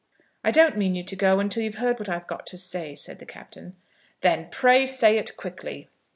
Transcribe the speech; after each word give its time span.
"I 0.43 0.49
don't 0.49 0.77
mean 0.77 0.95
you 0.95 1.03
to 1.03 1.15
go 1.15 1.47
till 1.47 1.61
you've 1.61 1.75
heard 1.75 1.99
what 1.99 2.09
I've 2.09 2.25
got 2.25 2.47
to 2.47 2.57
say," 2.57 2.95
said 2.95 3.19
the 3.19 3.25
Captain. 3.27 3.75
"Then, 4.21 4.47
pray 4.49 4.87
say 4.87 5.19
it 5.19 5.37
quickly." 5.37 5.89